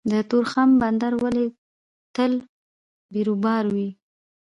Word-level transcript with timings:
د 0.09 0.13
تورخم 0.29 0.69
بندر 0.81 1.13
ولې 1.23 1.45
تل 2.15 2.31
بیروبار 3.13 3.63
وي؟ 3.73 3.89